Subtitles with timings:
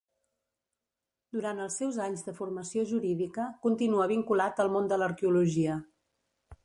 [1.35, 5.77] Durant els seus anys de formació jurídica, continua vinculat al món de l'arqueologia.